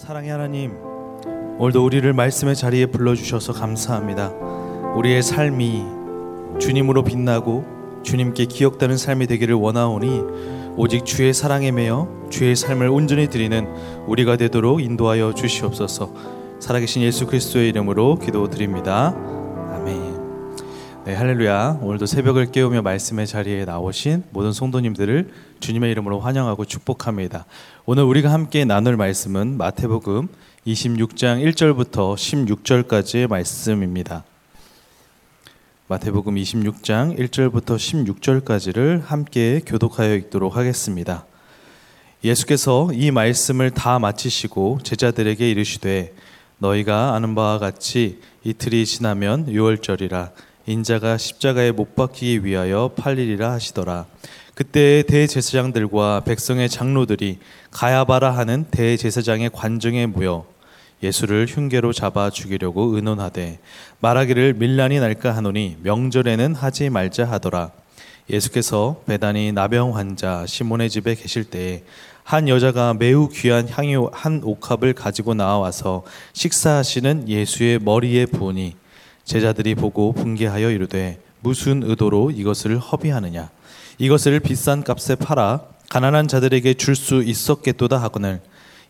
[0.00, 0.78] 사랑의 하나님,
[1.58, 4.28] 오늘도 우리를 말씀의 자리에 불러주셔서 감사합니다.
[4.96, 5.84] 우리의 삶이
[6.58, 10.22] 주님으로 빛나고 주님께 기억되는 삶이 되기를 원하오니
[10.78, 13.68] 오직 주의 사랑에 매여 주의 삶을 온전히 드리는
[14.06, 16.10] 우리가 되도록 인도하여 주시옵소서.
[16.60, 19.14] 살아계신 예수 그리스도의 이름으로 기도드립니다.
[21.06, 21.78] 네, 할렐루야.
[21.80, 27.46] 오늘도 새벽을 깨우며 말씀의 자리에 나오신 모든 성도님들을 주님의 이름으로 환영하고 축복합니다.
[27.86, 30.28] 오늘 우리가 함께 나눌 말씀은 마태복음
[30.66, 34.24] 26장 1절부터 16절까지의 말씀입니다.
[35.88, 37.76] 마태복음 26장 1절부터
[38.44, 41.24] 16절까지를 함께 교독하여 읽도록 하겠습니다.
[42.22, 46.12] 예수께서 이 말씀을 다 마치시고 제자들에게 이르시되
[46.58, 50.30] 너희가 아는 바와 같이 이틀이 지나면 유월절이라
[50.66, 54.06] 인자가 십자가에 못 박히기 위하여 팔리리라 하시더라.
[54.54, 57.38] 그때 대제사장들과 백성의 장로들이
[57.70, 60.44] 가야바라 하는 대제사장의 관정에 모여
[61.02, 63.58] 예수를 흉계로 잡아 죽이려고 의논하되
[64.00, 67.70] 말하기를 밀란이 날까 하노니 명절에는 하지 말자 하더라.
[68.28, 71.82] 예수께서 배단이 나병 환자 시몬의 집에 계실 때에
[72.22, 76.04] 한 여자가 매우 귀한 향유 한 옥합을 가지고 나와서
[76.34, 78.76] 식사하시는 예수의 머리에 부으니
[79.30, 83.48] 제자들이 보고 분개하여 이르되 무슨 의도로 이것을 허비하느냐?
[83.98, 88.40] 이것을 비싼 값에 팔아 가난한 자들에게 줄 수 있었겠도다 하거늘.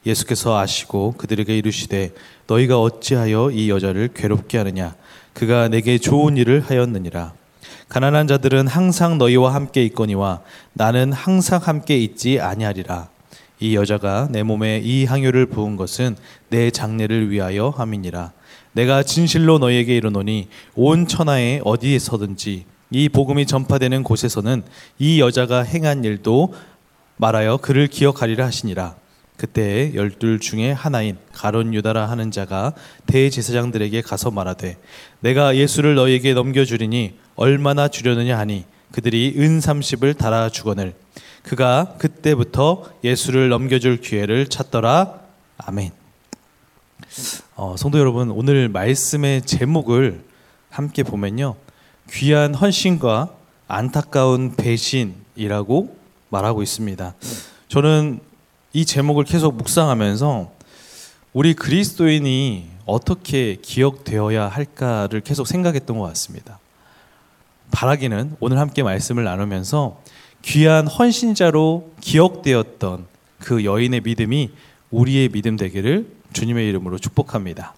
[0.06, 2.14] 예수께서 아시고 그들에게 이르시되
[2.46, 4.94] 너희가 어찌하여 이 여자를 괴롭게 하느냐?
[5.34, 7.34] 그가 내게 좋은 일을 하였느니라.
[7.90, 10.40] 가난한 자들은 항상 너희와 함께 있거니와
[10.72, 13.10] 나는 항상 함께 있지 아니하리라.
[13.58, 16.16] 이 여자가 내 몸에 이 향유를 부은 것은
[16.48, 18.32] 내 장례를 위하여 함이니라
[18.72, 24.62] 내가 진실로 너희에게 이르노니 온 천하에 어디에서든지 이 복음이 전파되는 곳에서는
[24.98, 26.54] 이 여자가 행한 일도
[27.16, 28.96] 말하여 그를 기억하리라 하시니라.
[29.36, 32.74] 그때 열둘 중에 하나인 가론 유다라 하는 자가
[33.06, 34.76] 대제사장들에게 가서 말하되
[35.20, 40.92] 내가 예수를 너희에게 넘겨 주리니 얼마나 주려느냐 하니 그들이 은 삼십을 달아 주거늘
[41.42, 45.20] 그가 그때부터 예수를 넘겨줄 기회를 찾더라
[45.56, 45.99] 아멘.
[47.56, 50.24] 어, 성도 여러분, 오늘 말씀의 제목을
[50.70, 51.56] 함께 보면요.
[52.10, 53.30] 귀한 헌신과
[53.68, 55.96] 안타까운 배신이라고
[56.28, 57.14] 말하고 있습니다.
[57.68, 58.20] 저는
[58.72, 60.50] 이 제목을 계속 묵상하면서
[61.32, 66.58] 우리 그리스도인이 어떻게 기억되어야 할까를 계속 생각했던 것 같습니다.
[67.70, 70.00] 바라기는 오늘 함께 말씀을 나누면서
[70.42, 73.06] 귀한 헌신자로 기억되었던
[73.38, 74.50] 그 여인의 믿음이
[74.90, 77.74] 우리의 믿음 되기를 주님의 이름으로 축복합니다.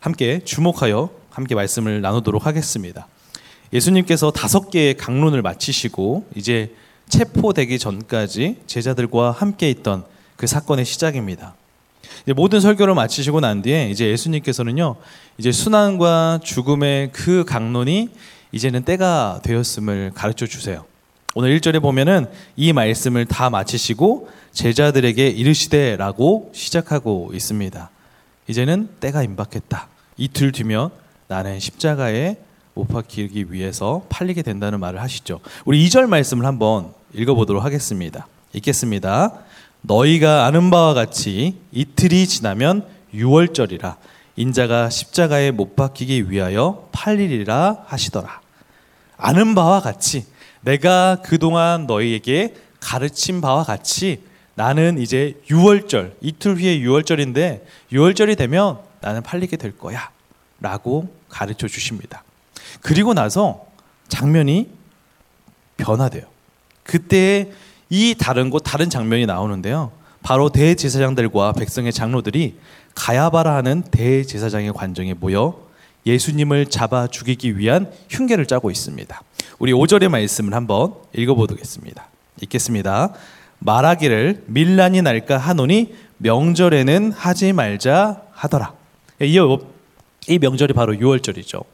[0.00, 3.06] 함께 주목하여 함께 말씀을 나누도록 하겠습니다.
[3.72, 6.74] 예수님께서 다섯 개의 강론을 마치시고 이제
[7.08, 10.04] 체포되기 전까지 제자들과 함께 있던
[10.36, 11.54] 그 사건의 시작입니다.
[12.36, 14.96] 모든 설교를 마치시고 난 뒤에 이제 예수님께서는요,
[15.38, 18.10] 이제 순환과 죽음의 그 강론이
[18.52, 20.84] 이제는 때가 되었음을 가르쳐 주세요.
[21.34, 27.90] 오늘 1절에 보면은 이 말씀을 다 마치시고 제자들에게 이르시되라고 시작하고 있습니다.
[28.48, 29.88] 이제는 때가 임박했다.
[30.16, 30.90] 이틀 뒤면
[31.28, 32.36] 나는 십자가에
[32.74, 35.40] 못 박히기 위해서 팔리게 된다는 말을 하시죠.
[35.64, 38.26] 우리 2절 말씀을 한번 읽어보도록 하겠습니다.
[38.52, 39.32] 읽겠습니다.
[39.82, 43.96] 너희가 아는 바와 같이 이틀이 지나면 6월절이라
[44.36, 48.40] 인자가 십자가에 못 박히기 위하여 팔리리라 하시더라.
[49.16, 50.26] 아는 바와 같이
[50.62, 54.22] 내가 그동안 너희에게 가르친 바와 같이
[54.54, 60.10] 나는 이제 6월절, 이틀 후에 6월절인데 6월절이 되면 나는 팔리게 될 거야.
[60.60, 62.22] 라고 가르쳐 주십니다.
[62.80, 63.66] 그리고 나서
[64.08, 64.68] 장면이
[65.76, 66.22] 변화돼요.
[66.84, 67.50] 그때
[67.90, 69.92] 이 다른 곳, 다른 장면이 나오는데요.
[70.22, 72.56] 바로 대제사장들과 백성의 장로들이
[72.94, 75.66] 가야바라 하는 대제사장의 관정에 모여
[76.06, 79.22] 예수님을 잡아 죽이기 위한 흉계를 짜고 있습니다.
[79.58, 82.06] 우리 5절의 말씀을 한번 읽어보겠습니다.
[82.42, 83.12] 읽겠습니다.
[83.64, 88.74] 말하기를 밀란이 날까 하노니 명절에는 하지 말자 하더라.
[89.20, 89.38] 이,
[90.28, 91.64] 이 명절이 바로 6월절이죠.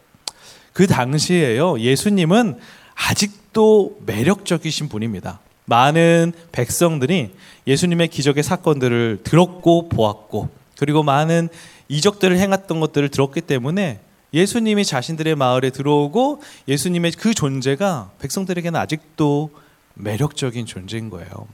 [0.72, 1.80] 그 당시에요.
[1.80, 2.58] 예수님은
[2.94, 5.40] 아직도 매력적이신 분입니다.
[5.64, 7.32] 많은 백성들이
[7.66, 10.48] 예수님의 기적의 사건들을 들었고 보았고
[10.78, 11.48] 그리고 많은
[11.88, 14.00] 이적들을 행했던 것들을 들었기 때문에
[14.32, 19.50] 예수님이 자신들의 마을에 들어오고 예수님의 그 존재가 백성들에게는 아직도
[19.94, 21.48] 매력적인 존재인 거예요.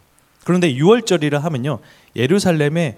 [0.44, 1.80] 그런데 6월절이라 하면요.
[2.14, 2.96] 예루살렘의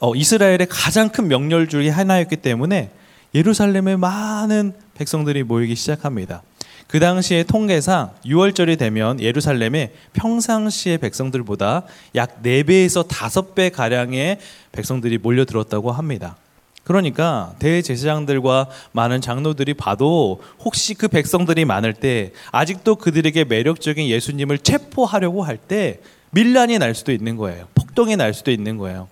[0.00, 2.90] 어, 이스라엘의 가장 큰 명절 중에 하나였기 때문에
[3.34, 6.42] 예루살렘에 많은 백성들이 모이기 시작합니다.
[6.86, 11.82] 그 당시의 통계상 6월절이 되면 예루살렘에 평상시의 백성들보다
[12.14, 14.38] 약 4배에서 5배 가량의
[14.72, 16.36] 백성들이 몰려들었다고 합니다.
[16.84, 25.42] 그러니까 대제사장들과 많은 장로들이 봐도 혹시 그 백성들이 많을 때 아직도 그들에게 매력적인 예수님을 체포하려고
[25.42, 26.00] 할 때
[26.30, 27.66] 밀란이 날 수도 있는 거예요.
[27.74, 29.08] 폭동이 날 수도 있는 거예요.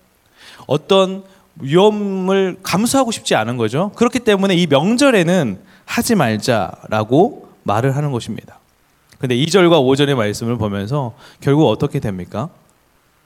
[0.67, 1.23] 어떤
[1.59, 3.91] 위험을 감수하고 싶지 않은 거죠.
[3.95, 8.59] 그렇기 때문에 이 명절에는 하지 말자라고 말을 하는 것입니다.
[9.19, 12.49] 근데 2절과 5절의 말씀을 보면서 결국 어떻게 됩니까?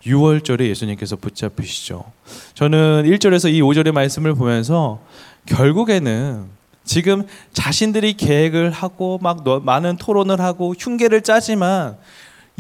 [0.06, 2.06] 6월절에 예수님께서 붙잡히시죠.
[2.54, 5.00] 저는 1절에서 이 5절의 말씀을 보면서
[5.46, 6.46] 결국에는
[6.84, 11.98] 지금 자신들이 계획을 하고 막 많은 토론을 하고 흉계를 짜지만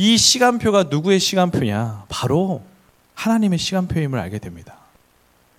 [0.02, 2.06] 이 시간표가 누구의 시간표냐?
[2.10, 2.64] 바로
[3.14, 4.78] 하나님의 시간표임을 알게 됩니다.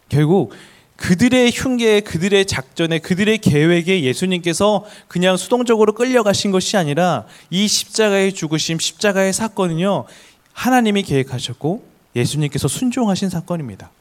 [0.08, 0.52] 결국
[0.96, 8.80] 그들의 흉계에 그들의 작전에 그들의 계획에 예수님께서 그냥 수동적으로 끌려가신 것이 아니라 이 십자가의 죽으심,
[8.80, 10.06] 십자가의 사건은요,
[10.52, 11.84] 하나님이 계획하셨고
[12.16, 13.92] 예수님께서 순종하신 사건입니다.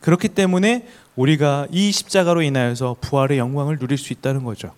[0.00, 4.72] 그렇기 때문에 우리가 이 십자가로 인하여서 부활의 영광을 누릴 수 있다는 거죠.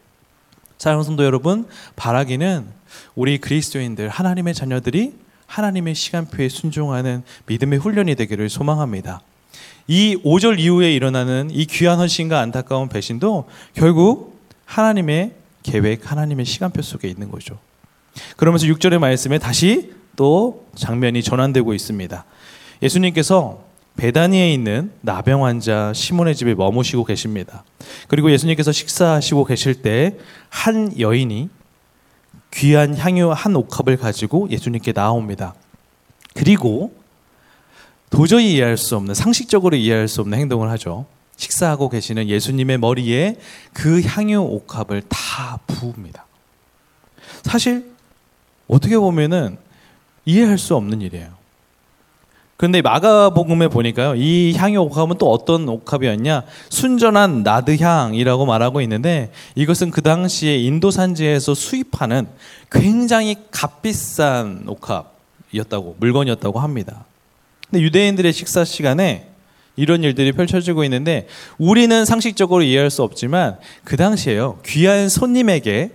[0.78, 2.66] 사랑하는 성도 여러분, 바라기는
[3.14, 5.14] 우리 그리스도인들, 하나님의 자녀들이
[5.46, 9.20] 하나님의 시간표에 순종하는 믿음의 훈련이 되기를 소망합니다.
[9.88, 15.32] 이 5절 이후에 일어나는 이 귀한 헌신과 안타까운 배신도 결국 하나님의
[15.62, 17.58] 계획, 하나님의 시간표 속에 있는 거죠.
[18.36, 22.24] 그러면서 6절의 말씀에 다시 또 장면이 전환되고 있습니다.
[22.82, 23.65] 예수님께서
[23.96, 27.64] 베다니에 있는 나병 환자 시몬의 집에 머무시고 계십니다.
[28.08, 30.16] 그리고 예수님께서 식사하시고 계실 때
[30.56, 31.50] 한 여인이
[32.50, 35.54] 귀한 향유 한 옥합을 가지고 예수님께 나옵니다.
[36.34, 36.94] 그리고
[38.08, 41.06] 도저히 이해할 수 없는 상식적으로 이해할 수 없는 행동을 하죠.
[41.36, 43.36] 식사하고 계시는 예수님의 머리에
[43.74, 46.24] 그 향유 옥합을 다 부읍니다.
[47.42, 47.92] 사실
[48.66, 49.58] 어떻게 보면은
[50.24, 51.35] 이해할 수 없는 일이에요.
[52.56, 56.42] 그런데 마가복음에 보니까요, 이 향유 옥합은 또 어떤 옥합이었냐?
[56.70, 62.26] 순전한 나드향이라고 말하고 있는데 이것은 그 당시에 인도 산지에서 수입하는
[62.70, 67.04] 굉장히 값비싼 옥합이었다고 물건이었다고 합니다.
[67.68, 69.28] 근데 유대인들의 식사 시간에
[69.76, 71.26] 이런 일들이 펼쳐지고 있는데
[71.58, 75.90] 우리는 상식적으로 이해할 수 없지만 그 당시에요 귀한 손님에게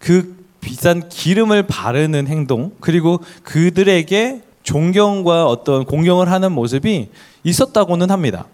[0.00, 7.10] 그 비싼 기름을 바르는 행동 그리고 그들에게 존경과 어떤 공경을 하는 모습이
[7.44, 8.46] 있었다고는 합니다.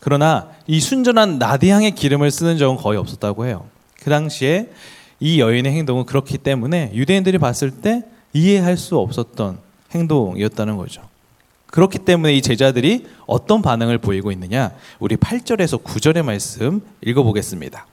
[0.00, 3.64] 그러나 이 순전한 나디향의 기름을 쓰는 적은 거의 없었다고 해요.
[4.02, 4.68] 그 당시에
[5.20, 9.58] 이 여인의 행동은 그렇기 때문에 유대인들이 봤을 때 이해할 수 없었던
[9.92, 11.02] 행동이었다는 거죠.
[11.68, 14.72] 그렇기 때문에 이 제자들이 어떤 반응을 보이고 있느냐?
[14.98, 17.86] 우리 8절에서 9절의 말씀 읽어보겠습니다.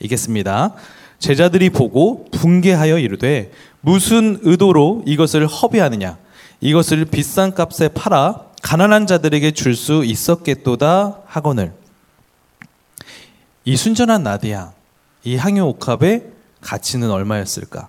[0.00, 0.74] 읽겠습니다.
[1.18, 6.18] 제자들이 보고 붕괴하여 이르되 무슨 의도로 이것을 허비하느냐?
[6.62, 11.72] 이것을 비싼 값에 팔아 가난한 자들에게 줄 수 있었겠도다 하거늘.
[13.64, 14.72] 이 순전한 나디야,
[15.24, 16.22] 이 향유 옥합의
[16.60, 17.88] 가치는 얼마였을까?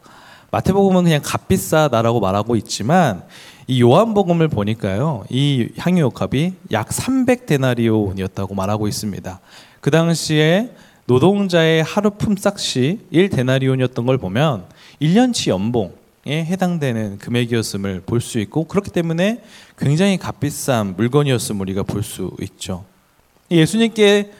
[0.49, 3.23] 마태복음은 그냥 값비싸다라고 말하고 있지만
[3.67, 5.25] 이 요한복음을 보니까요.
[5.29, 9.39] 이 향유 옥합이 약 300데나리온이었다고 말하고 있습니다.
[9.81, 10.71] 그 당시에
[11.05, 14.65] 노동자의 하루 품삯이 1데나리온이었던 걸 보면
[14.99, 19.41] 1년치 연봉에 해당되는 금액이었음을 볼 수 있고 그렇기 때문에
[19.77, 22.85] 굉장히 값비싼 물건이었음을 우리가 볼 수 있죠.
[23.51, 24.31] 예수님께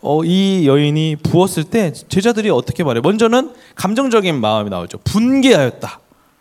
[0.00, 3.02] 어, 이 여인이 부었을 때 제자들이 어떻게 말해요?
[3.02, 4.98] 먼저는 감정적인 마음이 나오죠.
[5.04, 6.00] 분개하였다.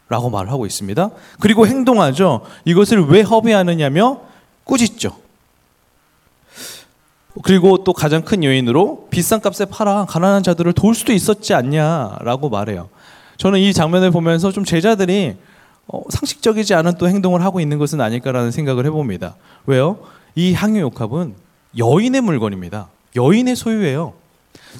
[0.10, 1.10] 라고 말을 하고 있습니다.
[1.42, 2.42] 그리고 행동하죠.
[2.64, 4.22] 이것을 왜 허비하느냐며
[4.64, 5.18] 꾸짖죠.
[7.44, 12.90] 그리고 또 가장 큰 요인으로 비싼 값에 팔아 가난한 자들을 도울 수도 있었지 않냐라고 말해요.
[13.38, 15.36] 저는 이 장면을 보면서 좀 제자들이
[15.88, 19.36] 어, 상식적이지 않은 또 행동을 하고 있는 것은 아닐까라는 생각을 해봅니다.
[19.66, 20.00] 왜요?
[20.36, 21.36] 이 향유 욕합은
[21.78, 22.90] 여인의 물건입니다.
[23.16, 24.14] 여인의 소유예요.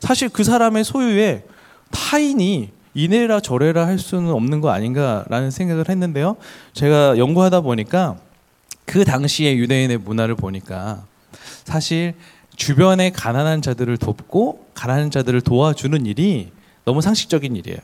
[0.02, 1.44] 사실 그 사람의 소유에
[1.92, 6.36] 타인이 이래라 저래라 할 수는 없는 거 아닌가라는 생각을 했는데요.
[6.74, 8.18] 제가 연구하다 보니까
[8.86, 11.04] 그 당시의 유대인의 문화를 보니까
[11.64, 12.16] 사실
[12.56, 16.52] 주변의 가난한 자들을 돕고 가난한 자들을 도와주는 일이
[16.86, 17.78] 너무 상식적인 일이에요.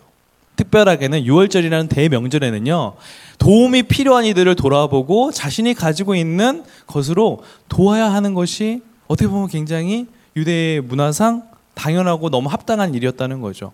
[0.56, 2.94] 특별하게는 6월절이라는 대명절에는요,
[3.40, 10.82] 도움이 필요한 이들을 돌아보고 자신이 가지고 있는 것으로 도와야 하는 것이 어떻게 보면 굉장히 유대의
[10.82, 11.44] 문화상
[11.74, 13.74] 당연하고 너무 합당한 일이었다는 거죠.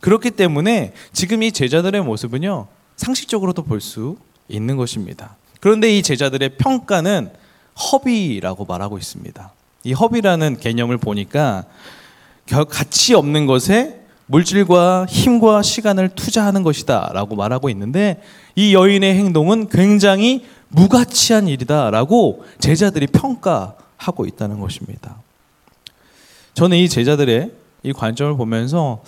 [0.00, 2.66] 그렇기 때문에 지금 이 제자들의 모습은요,
[2.96, 4.16] 상식적으로도 볼 수
[4.48, 5.36] 있는 것입니다.
[5.60, 7.30] 그런데 이 제자들의 평가는
[7.90, 9.52] 허비라고 말하고 있습니다.
[9.84, 11.64] 이 허비라는 개념을 보니까
[12.68, 18.22] 가치 없는 것에 물질과 힘과 시간을 투자하는 것이다 라고 말하고 있는데
[18.54, 25.16] 이 여인의 행동은 굉장히 무가치한 일이다 라고 제자들이 평가하고 있다는 것입니다.
[26.54, 27.52] 저는 이 제자들의
[27.82, 29.02] 이 관점을 보면서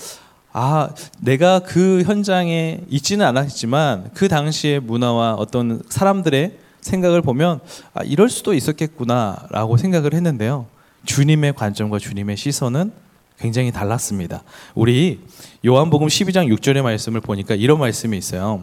[0.52, 7.60] 아, 내가 그 현장에 있지는 않았지만 그 당시의 문화와 어떤 사람들의 생각을 보면
[7.92, 10.66] 아, 이럴 수도 있었겠구나라고 생각을 했는데요.
[11.04, 13.05] 주님의 관점과 주님의 시선은
[13.38, 14.42] 굉장히 달랐습니다.
[14.74, 15.20] 우리
[15.64, 18.62] 요한복음 12장 6절의 말씀을 보니까 이런 말씀이 있어요.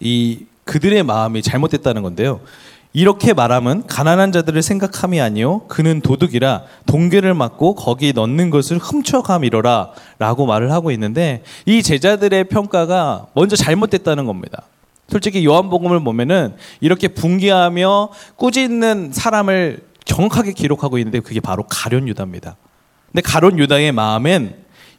[0.00, 2.40] 이 그들의 마음이 잘못됐다는 건데요.
[2.92, 10.46] 이렇게 말함은 가난한 자들을 생각함이 아니요 그는 도둑이라 동계를 맞고 거기 넣는 것을 훔쳐감이로라 라고
[10.46, 14.62] 말을 하고 있는데 이 제자들의 평가가 먼저 잘못됐다는 겁니다.
[15.08, 22.56] 솔직히 요한복음을 보면은 이렇게 붕괴하며 꾸짖는 사람을 정확하게 기록하고 있는데 그게 바로 가련 유다입니다.
[23.16, 24.54] 근데 가론 유다의 마음엔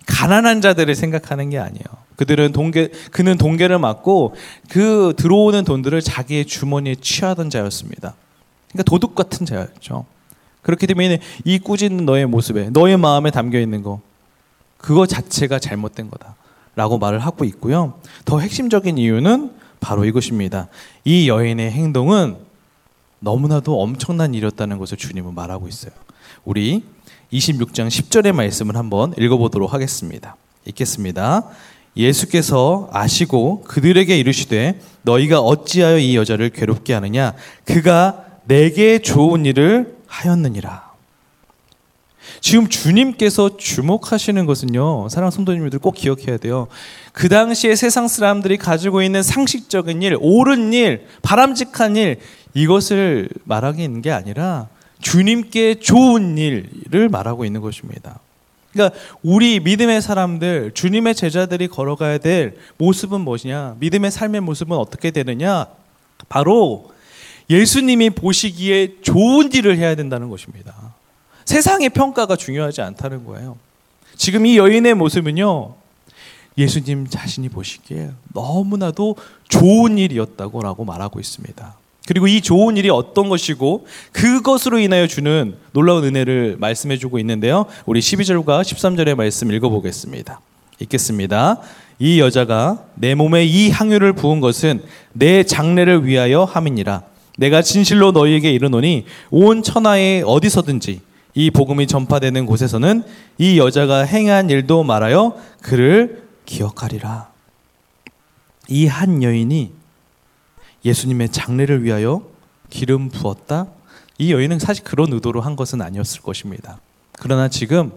[0.08, 1.84] 가난한 자들을 생각하는 게 아니에요.
[2.16, 4.34] 그들은 동계 그는 동계를 맞고
[4.72, 8.16] 그 들어오는 돈들을 자기의 주머니에 취하던 자였습니다.
[8.70, 10.06] 그러니까 도둑 같은 자였죠.
[10.64, 14.02] 그렇기 때문에 이 꾸짖는 너의 모습에 너의 마음에 담겨 있는 거
[14.80, 18.00] 그거 자체가 잘못된 거다라고 말을 하고 있고요.
[18.26, 20.70] 더 핵심적인 이유는 바로 이것입니다.
[21.06, 22.38] 이 여인의 행동은
[23.20, 25.92] 너무나도 엄청난 일이었다는 것을 주님은 말하고 있어요.
[26.46, 26.84] 우리
[27.32, 30.36] 26장 10절의 말씀을 한번 읽어보도록 하겠습니다.
[30.66, 31.44] 읽겠습니다.
[31.96, 37.34] 예수께서 아시고 그들에게 이르시되 너희가 어찌하여 이 여자를 괴롭게 하느냐
[37.66, 40.88] 그가 내게 좋은 일을 하였느니라.
[42.40, 46.68] 지금 주님께서 주목하시는 것은요, 사랑 성도님들 꼭 기억해야 돼요.
[47.12, 52.20] 그 당시에 세상 사람들이 가지고 있는 상식적인 일, 옳은 일, 바람직한 일,
[52.54, 54.68] 이것을 말하기 있는 게 아니라
[55.00, 58.20] 주님께 좋은 일을 말하고 있는 것입니다.
[58.74, 63.78] 그러니까 우리 믿음의 사람들, 주님의 제자들이 걸어가야 될 모습은 무엇이냐?
[63.80, 65.68] 믿음의 삶의 모습은 어떻게 되느냐?
[66.30, 66.92] 바로
[67.50, 70.74] 예수님이 보시기에 좋은 일을 해야 된다는 것입니다.
[71.46, 73.58] 세상의 평가가 중요하지 않다는 거예요.
[74.16, 75.76] 지금 이 여인의 모습은요,
[76.58, 79.16] 예수님 자신이 보시기에 너무나도
[79.48, 81.78] 좋은 일이었다고 말하고 있습니다.
[82.08, 87.66] 그리고 이 좋은 일이 어떤 것이고 그것으로 인하여 주는 놀라운 은혜를 말씀해 주고 있는데요.
[87.86, 90.40] 우리 12절과 13절의 말씀 읽어 보겠습니다.
[90.80, 91.58] 읽겠습니다.
[92.00, 97.04] 이 여자가 내 몸에 이 향유를 부은 것은 내 장례를 위하여 함이니라.
[97.38, 101.02] 내가 진실로 너희에게 이르노니 온 천하에 어디서든지
[101.36, 103.04] 이 복음이 전파되는 곳에서는
[103.38, 107.30] 이 여자가 행한 일도 말하여 그를 기억하리라.
[108.70, 109.77] 이 한 여인이
[110.88, 112.24] 예수님의 장례를 위하여
[112.70, 113.68] 기름 부었다?
[114.18, 116.80] 이 여인은 사실 그런 의도로 한 것은 아니었을 것입니다.
[117.14, 117.92] 그러나 지금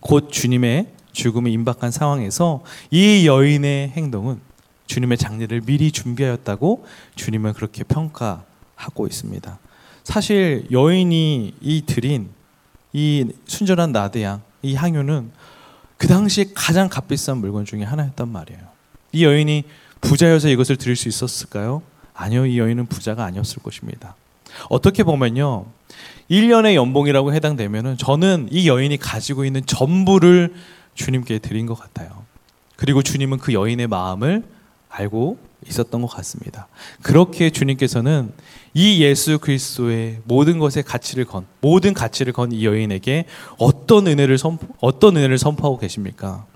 [0.00, 4.40] 곧 주님의 죽음이 임박한 상황에서 이 여인의 행동은
[4.86, 9.58] 주님의 장례를 미리 준비하였다고 주님은 그렇게 평가하고 있습니다.
[10.02, 12.30] 사실 여인이 이 드린
[12.92, 15.30] 이 순전한 나드양, 이 향유는
[15.96, 18.60] 그 당시에 가장 값비싼 물건 중에 하나였단 말이에요.
[19.12, 19.64] 이 여인이
[20.00, 21.82] 부자여서 이것을 드릴 수 있었을까요?
[22.14, 24.14] 아니요, 이 여인은 부자가 아니었을 것입니다.
[24.68, 25.66] 어떻게 보면요.
[26.30, 30.54] 1년의 연봉이라고 해당되면은 저는 이 여인이 가지고 있는 전부를
[30.94, 32.24] 주님께 드린 것 같아요.
[32.76, 34.44] 그리고 주님은 그 여인의 마음을
[34.88, 35.38] 알고
[35.68, 36.68] 있었던 것 같습니다.
[37.02, 38.32] 그렇게 주님께서는
[38.74, 43.26] 이 예수 그리스도의 모든 것의 가치를 건, 모든 가치를 건 이 여인에게
[43.58, 46.46] 어떤 은혜를 선포, 어떤 은혜를 선포하고 계십니까?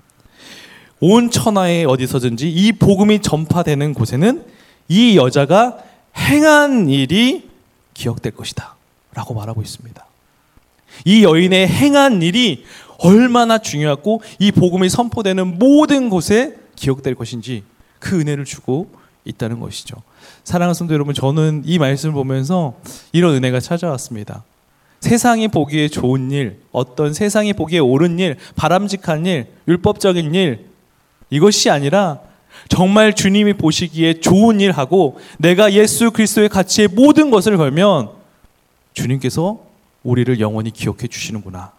[0.99, 4.45] 온 천하에 어디서든지 이 복음이 전파되는 곳에는
[4.87, 5.77] 이 여자가
[6.17, 7.49] 행한 일이
[7.93, 8.75] 기억될 것이다.
[9.13, 10.05] 라고 말하고 있습니다.
[11.05, 12.65] 이 여인의 행한 일이
[12.99, 17.63] 얼마나 중요하고 이 복음이 선포되는 모든 곳에 기억될 것인지
[17.99, 18.89] 그 은혜를 주고
[19.25, 19.95] 있다는 것이죠.
[20.43, 22.75] 사랑하는 성도 여러분, 저는 이 말씀을 보면서
[23.11, 24.43] 이런 은혜가 찾아왔습니다.
[25.01, 30.67] 세상이 보기에 좋은 일, 어떤 세상이 보기에 옳은 일, 바람직한 일, 율법적인 일,
[31.29, 32.19] 이것이 아니라
[32.69, 38.09] 정말 주님이 보시기에 좋은 일 하고 내가 예수 그리스도의 가치에 모든 것을 걸면
[38.93, 39.59] 주님께서
[40.03, 41.71] 우리를 영원히 기억해 주시는구나.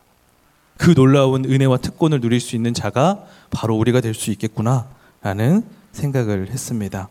[0.77, 4.87] 그 놀라운 은혜와 특권을 누릴 수 있는 자가 바로 우리가 될 수 있겠구나.
[5.23, 7.09] 라는 생각을 했습니다.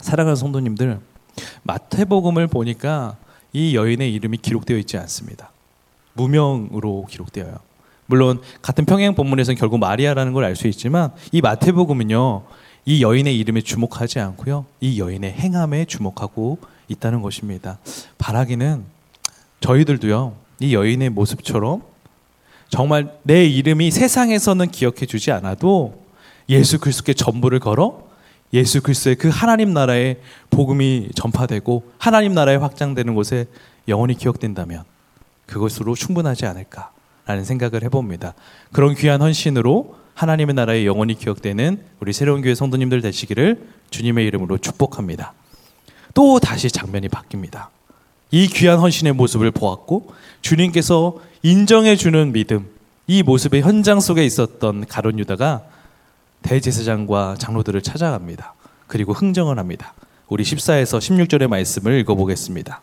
[0.00, 0.98] 사랑하는 성도님들,
[1.62, 3.16] 마태복음을 보니까
[3.52, 5.50] 이 여인의 이름이 기록되어 있지 않습니다.
[6.14, 7.56] 무명으로 기록되어요.
[8.06, 12.42] 물론 같은 평행 본문에서는 결국 마리아라는 걸 알 수 있지만 이 마태복음은요.
[12.88, 14.64] 이 여인의 이름에 주목하지 않고요.
[14.80, 16.56] 이 여인의 행함에 주목하고
[16.88, 17.78] 있다는 것입니다.
[18.16, 18.82] 바라기는
[19.60, 20.34] 저희들도요.
[20.60, 21.82] 이 여인의 모습처럼
[22.70, 26.02] 정말 내 이름이 세상에서는 기억해 주지 않아도
[26.48, 28.08] 예수 그리스도께 전부를 걸어
[28.54, 33.48] 예수 그리스도의 그 하나님 나라의 복음이 전파되고 하나님 나라에 확장되는 곳에
[33.86, 34.84] 영원히 기억된다면
[35.44, 38.32] 그것으로 충분하지 않을까라는 생각을 해봅니다.
[38.72, 45.32] 그런 귀한 헌신으로 하나님의 나라에 영원히 기억되는 우리 새로운 교회 성도님들 되시기를 주님의 이름으로 축복합니다.
[46.12, 47.68] 또 다시 장면이 바뀝니다.
[48.32, 52.66] 이 귀한 헌신의 모습을 보았고 주님께서 인정해 주는 믿음,
[53.06, 55.62] 이 모습의 현장 속에 있었던 가론 유다가
[56.42, 58.54] 대제사장과 장로들을 찾아갑니다.
[58.88, 59.94] 그리고 흥정을 합니다.
[60.26, 62.80] 우리 14에서 16절의 말씀을 읽어보겠습니다.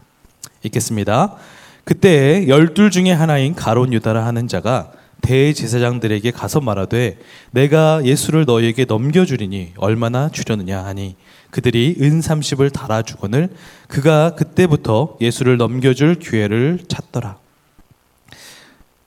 [0.63, 1.35] 읽겠습니다.
[1.83, 4.93] 그때 열둘 중에 하나인 가론 유다라 하는 자가
[5.25, 7.17] 대제사장들에게 가서 말하되
[7.49, 11.15] 내가 예수를 너희에게 넘겨주리니 얼마나 주려느냐 하니
[11.49, 13.49] 그들이 은 30을 달아주거늘
[13.87, 17.37] 그가 그때부터 예수를 넘겨줄 기회를 찾더라.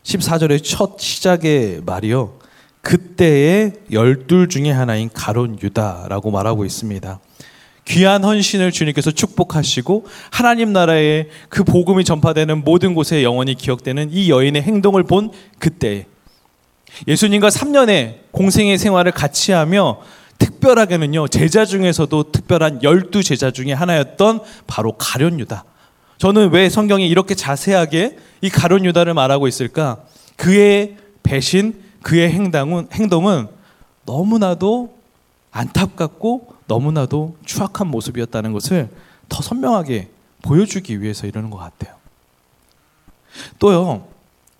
[0.02, 2.38] 14절의 첫 시작의 말이요.
[2.80, 7.20] 그때의 열둘 중에 하나인 가론 유다라고 말하고 있습니다.
[7.88, 14.62] 귀한 헌신을 주님께서 축복하시고 하나님 나라의 그 복음이 전파되는 모든 곳에 영원히 기억되는 이 여인의
[14.62, 16.07] 행동을 본 그때
[17.07, 20.00] 예수님과 3년의 공생의 생활을 같이 하며
[20.38, 25.64] 특별하게는요 제자 중에서도 특별한 열두 제자 중에 하나였던 바로 가련 유다.
[26.18, 29.99] 저는 왜 성경이 이렇게 자세하게 이 가련 유다를 말하고 있을까?
[30.37, 33.49] 그의 배신, 그의 행동은 행동은
[34.04, 34.97] 너무나도
[35.50, 38.88] 안타깝고 너무나도 추악한 모습이었다는 것을
[39.28, 40.10] 더 선명하게
[40.42, 41.96] 보여주기 위해서 이러는 것 같아요.
[43.58, 44.06] 또요,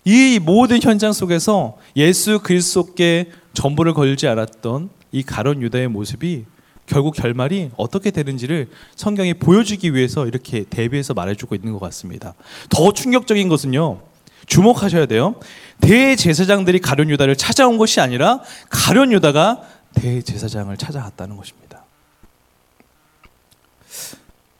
[0.05, 6.45] 이 모든 현장 속에서 예수 그리스도께 전부를 걸지 않았던 이 가론 유다의 모습이
[6.85, 12.33] 결국 결말이 어떻게 되는지를 성경이 보여주기 위해서 이렇게 대비해서 말해주고 있는 것 같습니다.
[12.69, 13.99] 더 충격적인 것은요,
[14.47, 15.35] 주목하셔야 돼요.
[15.81, 19.61] 대제사장들이 가련 유다를 찾아온 것이 아니라 가련 유다가
[19.95, 21.83] 대제사장을 찾아갔다는 것입니다.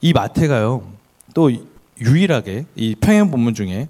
[0.01, 0.91] 이 마태가요.
[1.33, 1.51] 또
[2.00, 3.89] 유일하게 이 평행 본문 중에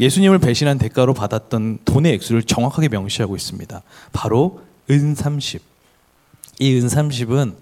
[0.00, 3.82] 예수님을 배신한 대가로 받았던 돈의 액수를 정확하게 명시하고 있습니다.
[4.12, 5.62] 바로 은 30.
[6.60, 7.56] 이은 30은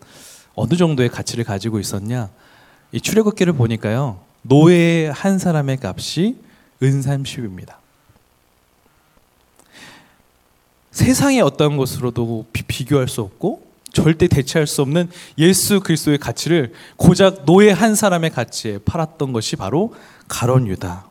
[0.54, 2.30] 어느 정도의 가치를 가지고 있었냐?
[2.92, 4.20] 이 출애굽기를 보니까요.
[4.42, 6.36] 노예 한 사람의 값이
[6.82, 7.79] 은 30입니다.
[10.90, 17.70] 세상의 어떤 것으로도 비, 교할수 없고 절대 대체할 수 없는 예수 그리스도의 가치를 고작 노예
[17.70, 19.94] 한 사람의 가치에 팔았던 것이 바로
[20.28, 21.06] 가론 유다.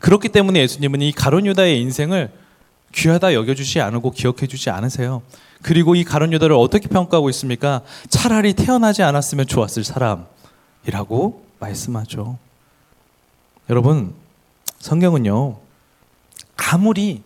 [0.00, 2.32] 그렇기 때문에 예수님은 이 가론 유다의 인생을
[2.94, 5.22] 귀하다 여겨주지 않고 기억해주지 않으세요.
[5.62, 7.82] 그리고 이 가론 유다를 어떻게 평가하고 있습니까?
[8.08, 12.38] 차라리 태어나지 않았으면 좋았을 사람이라고 말씀하죠.
[13.70, 14.14] 여러분,
[14.78, 15.56] 성경은요,
[16.56, 17.22] 아무리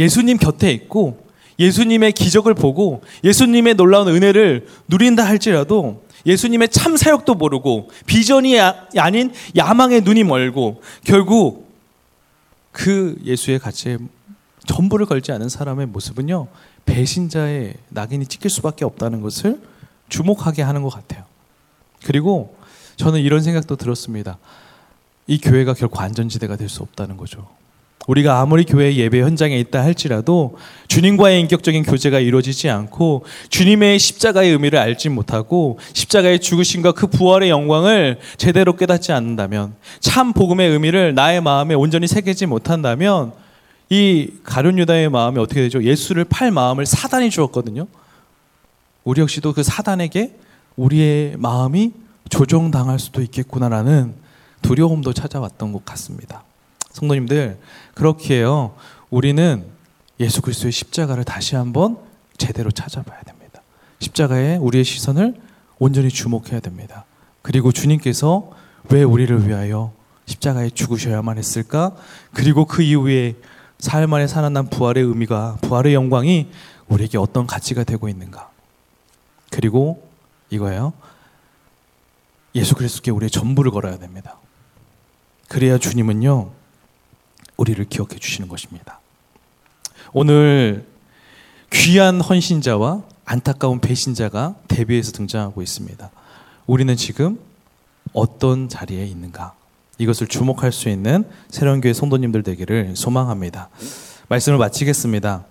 [0.00, 1.26] 예수님 곁에 있고
[1.58, 8.58] 예수님의 기적을 보고 예수님의 놀라운 은혜를 누린다 할지라도 예수님의 참 사역도 모르고 비전이
[8.96, 11.70] 아닌 야망의 눈이 멀고 결국
[12.72, 13.98] 그 예수의 가치에
[14.66, 16.48] 전부를 걸지 않은 사람의 모습은요
[16.86, 19.60] 배신자의 낙인이 찍힐 수밖에 없다는 것을
[20.08, 21.24] 주목하게 하는 것 같아요.
[22.04, 22.56] 그리고
[22.96, 24.38] 저는 이런 생각도 들었습니다.
[25.26, 27.59] 이 교회가 결코 안전지대가 될 수 없다는 거죠.
[28.10, 30.56] 우리가 아무리 교회 예배 현장에 있다 할지라도
[30.88, 38.18] 주님과의 인격적인 교제가 이루어지지 않고 주님의 십자가의 의미를 알지 못하고 십자가의 죽으심과 그 부활의 영광을
[38.36, 43.32] 제대로 깨닫지 않는다면 참 복음의 의미를 나의 마음에 온전히 새기지 못한다면
[43.90, 45.84] 이 가룟 유다의 마음이 어떻게 되죠?
[45.84, 47.86] 예수를 팔 마음을 사단이 주었거든요.
[49.04, 50.34] 우리 역시도 그 사단에게
[50.74, 51.92] 우리의 마음이
[52.28, 54.14] 조종당할 수도 있겠구나라는
[54.62, 56.42] 두려움도 찾아왔던 것 같습니다.
[57.00, 57.58] 성도님들
[57.94, 58.74] 그렇게요.
[59.08, 59.64] 우리는
[60.20, 61.98] 예수 그리스도의 십자가를 다시 한번
[62.36, 63.62] 제대로 찾아봐야 됩니다.
[64.00, 65.34] 십자가에 우리의 시선을
[65.78, 67.04] 온전히 주목해야 됩니다.
[67.42, 68.50] 그리고 주님께서
[68.90, 69.92] 왜 우리를 위하여
[70.26, 71.96] 십자가에 죽으셔야만 했을까?
[72.34, 73.34] 그리고 그 이후에
[73.78, 76.50] 사흘 만에 살아난 부활의 의미가 부활의 영광이
[76.88, 78.50] 우리에게 어떤 가치가 되고 있는가?
[79.50, 80.06] 그리고
[80.50, 80.92] 이거예요.
[82.54, 84.36] 예수 그리스도께 우리의 전부를 걸어야 됩니다.
[85.48, 86.59] 그래야 주님은요,
[87.60, 89.00] 우리를 기억해 주시는 것입니다.
[90.14, 90.86] 오늘
[91.70, 96.10] 귀한 헌신자와 안타까운 배신자가 대비해서 등장하고 있습니다.
[96.66, 97.38] 우리는 지금
[98.14, 99.54] 어떤 자리에 있는가?
[99.98, 103.68] 이것을 주목할 수 있는 새로운 교회 성도님들 되기를 소망합니다.
[104.28, 105.44] 말씀을 마치겠습니다.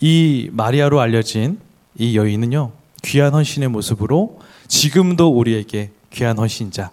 [0.00, 1.58] 이 마리아로 알려진
[1.98, 2.70] 이 여인은요,
[3.02, 6.92] 귀한 헌신의 모습으로 지금도 우리에게 귀한 헌신자,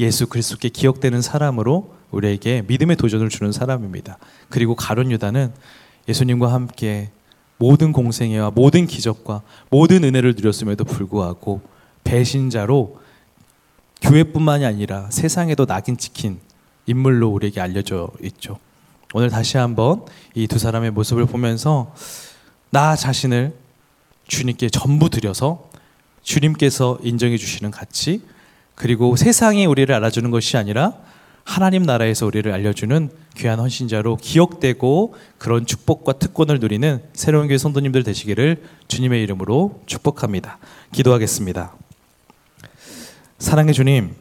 [0.00, 4.18] 예수 그리스도께 기억되는 사람으로 우리에게 믿음의 도전을 주는 사람입니다.
[4.48, 5.52] 그리고 가론 유다는
[6.08, 7.10] 예수님과 함께
[7.58, 11.60] 모든 공생애와 모든 기적과 모든 은혜를 누렸음에도 불구하고
[12.04, 13.00] 배신자로
[14.00, 16.38] 교회뿐만이 아니라 세상에도 낙인 찍힌
[16.86, 18.58] 인물로 우리에게 알려져 있죠.
[19.12, 21.92] 오늘 다시 한번 이 두 사람의 모습을 보면서
[22.70, 23.54] 나 자신을
[24.28, 25.68] 주님께 전부 드려서
[26.22, 28.22] 주님께서 인정해 주시는 가치
[28.74, 30.92] 그리고 세상이 우리를 알아주는 것이 아니라
[31.48, 33.08] 하나님 나라에서 우리를 알려주는
[33.38, 40.58] 귀한 헌신자로 기억되고 그런 축복과 특권을 누리는 새로운 교회 성도님들 되시기를 주님의 이름으로 축복합니다.
[40.92, 41.72] 기도하겠습니다.
[43.38, 44.14] 사랑의 주님,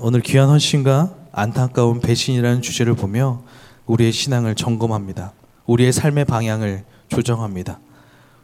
[0.00, 3.42] 오늘 귀한 헌신과 안타까운 배신이라는 주제를 보며
[3.84, 5.34] 우리의 신앙을 점검합니다.
[5.66, 7.80] 우리의 삶의 방향을 조정합니다.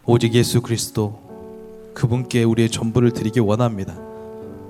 [0.04, 4.07] 오직 예수 그리스도 그분께 우리의 전부를 드리기 원합니다.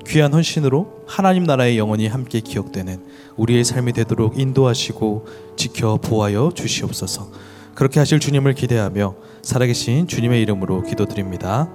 [0.09, 2.99] 귀한 헌신으로 하나님 나라의 영원히 함께 기억되는
[3.37, 7.31] 우리의 삶이 되도록 인도하시고 지켜 보하여 주시옵소서.
[7.75, 11.69] 그렇게 하실 주님을 기대하며 살아계신 주님의 이름으로 기도드립니다.